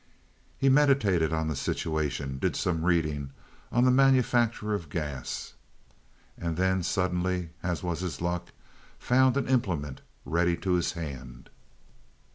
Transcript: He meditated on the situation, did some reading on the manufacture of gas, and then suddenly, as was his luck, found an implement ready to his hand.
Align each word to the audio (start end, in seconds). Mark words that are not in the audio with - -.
He 0.57 0.67
meditated 0.67 1.31
on 1.31 1.47
the 1.47 1.55
situation, 1.55 2.39
did 2.39 2.55
some 2.55 2.83
reading 2.85 3.33
on 3.71 3.85
the 3.85 3.91
manufacture 3.91 4.73
of 4.73 4.89
gas, 4.89 5.53
and 6.35 6.57
then 6.57 6.81
suddenly, 6.81 7.51
as 7.61 7.83
was 7.83 7.99
his 7.99 8.19
luck, 8.19 8.47
found 8.97 9.37
an 9.37 9.47
implement 9.47 10.01
ready 10.25 10.57
to 10.57 10.71
his 10.71 10.93
hand. 10.93 11.51